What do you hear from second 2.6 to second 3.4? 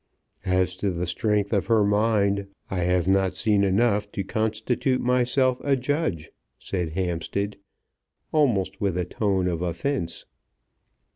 I have not